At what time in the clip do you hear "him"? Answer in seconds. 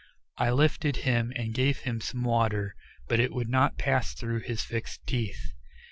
1.05-1.31, 1.81-2.01